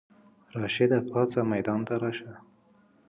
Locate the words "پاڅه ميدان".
1.09-1.79